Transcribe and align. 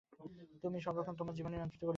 তুমিই 0.63 0.81
সর্বক্ষণ 0.81 1.15
তোমার 1.15 1.35
জীবন 1.35 1.51
নিয়ন্ত্রিত 1.51 1.81
করিতেছ। 1.81 1.89